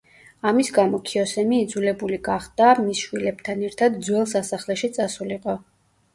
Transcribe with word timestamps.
ამის 0.51 0.69
გამო 0.77 0.99
ქიოსემი 1.09 1.59
იძლებული 1.65 2.19
გახდა 2.29 2.71
მის 2.89 3.03
შვილებთან 3.03 3.63
ერთად 3.69 4.01
ძველ 4.09 4.27
სასახლეში 4.35 4.93
წასულიყო. 4.99 5.59